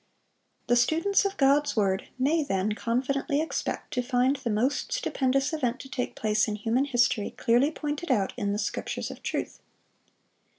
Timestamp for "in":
6.47-6.55, 8.35-8.51